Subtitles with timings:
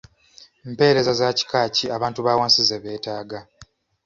[0.71, 3.39] Mpeereza za kika ki abantu ba wansi ze beetaaga?